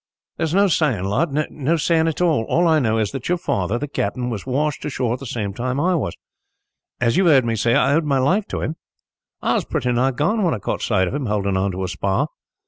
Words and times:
"There 0.37 0.45
is 0.45 0.53
no 0.55 0.67
saying, 0.67 1.03
lad, 1.03 1.29
no 1.51 1.77
saying 1.77 2.07
at 2.07 2.21
all. 2.21 2.43
All 2.45 2.67
I 2.67 2.79
know 2.79 2.97
is 2.97 3.11
that 3.11 3.29
your 3.29 3.37
father, 3.37 3.77
the 3.77 3.87
captain, 3.87 4.31
was 4.31 4.47
washed 4.47 4.83
ashore 4.83 5.13
at 5.13 5.19
the 5.19 5.27
same 5.27 5.53
time 5.53 5.79
as 5.79 5.83
I 5.83 5.93
was. 5.93 6.17
As 6.99 7.17
you 7.17 7.25
have 7.27 7.33
heard 7.35 7.45
me 7.45 7.55
say, 7.55 7.75
I 7.75 7.93
owed 7.93 8.03
my 8.05 8.17
life 8.17 8.47
to 8.47 8.61
him. 8.61 8.77
I 9.43 9.53
was 9.53 9.65
pretty 9.65 9.91
nigh 9.91 10.09
gone 10.09 10.41
when 10.43 10.55
I 10.55 10.57
caught 10.57 10.81
sight 10.81 11.07
of 11.07 11.13
him, 11.13 11.27
holding 11.27 11.55
on 11.55 11.69
to 11.73 11.83
a 11.83 11.87
spar. 11.87 12.29